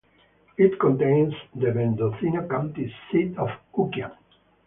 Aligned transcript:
It 0.57 0.79
contains 0.79 1.35
the 1.53 1.71
Mendocino 1.71 2.47
County 2.47 2.91
seat 3.11 3.37
of 3.37 3.49
Ukiah. 3.77 4.15